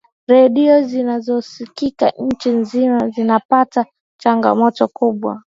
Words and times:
redio 0.27 0.81
zinazosikika 0.81 2.13
nchi 2.19 2.49
nzima 2.49 3.09
zinapata 3.09 3.85
changamoto 4.21 4.87
kubwa 4.87 5.41